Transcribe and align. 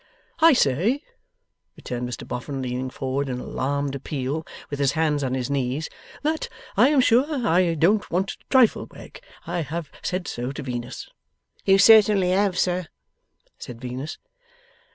'I 0.39 0.53
say,' 0.53 1.03
returned 1.75 2.09
Mr 2.09 2.27
Boffin, 2.27 2.59
leaning 2.63 2.89
forward 2.89 3.29
in 3.29 3.39
alarmed 3.39 3.93
appeal, 3.93 4.47
with 4.71 4.79
his 4.79 4.93
hands 4.93 5.23
on 5.23 5.35
his 5.35 5.47
knees, 5.51 5.89
'that 6.23 6.49
I 6.75 6.89
am 6.89 7.01
sure 7.01 7.47
I 7.47 7.75
don't 7.75 8.09
want 8.09 8.29
to 8.29 8.37
trifle. 8.49 8.87
Wegg. 8.89 9.21
I 9.45 9.59
have 9.61 9.91
said 10.01 10.27
so 10.27 10.51
to 10.53 10.63
Venus.' 10.63 11.07
'You 11.65 11.77
certainly 11.77 12.31
have, 12.31 12.57
sir,' 12.57 12.87
said 13.59 13.79
Venus. 13.79 14.17